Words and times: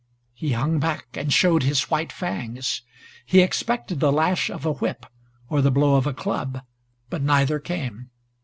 He 0.33 0.53
hung 0.53 0.79
back 0.79 1.15
and 1.15 1.31
showed 1.31 1.61
his 1.61 1.91
white 1.91 2.11
fangs. 2.11 2.81
He 3.23 3.41
expected 3.41 3.99
the 3.99 4.11
lash 4.11 4.49
of 4.49 4.65
a 4.65 4.71
whip 4.73 5.05
or 5.47 5.61
the 5.61 5.69
blow 5.69 5.93
of 5.93 6.07
a 6.07 6.13
club, 6.15 6.63
but 7.11 7.21
neither 7.21 7.59
came. 7.59 8.09